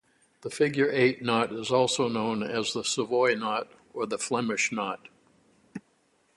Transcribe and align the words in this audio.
The 0.41 0.49
figure-eight 0.49 1.21
knot 1.21 1.53
is 1.53 1.69
also 1.69 2.07
known 2.09 2.41
as 2.41 2.73
the 2.73 2.83
savoy 2.83 3.35
knot 3.35 3.67
or 3.93 4.07
the 4.07 4.17
Flemish 4.17 4.71
knot. 4.71 5.07